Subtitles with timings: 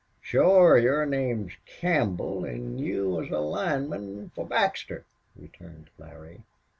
[0.19, 0.79] "Shore.
[0.79, 6.41] Your name's Campbell an' you was a lineman for Baxter," returned Larry.